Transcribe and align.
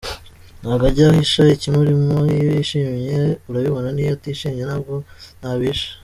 Ntago 0.61 0.83
ajya 0.89 1.05
ahisha 1.11 1.41
ikimurimo, 1.55 2.15
iyo 2.35 2.45
yishimye 2.55 3.15
urabibona 3.49 3.89
n’iyo 3.91 4.11
atishimiye 4.17 4.63
nabwo 4.69 4.95
ntabihisha. 5.39 5.89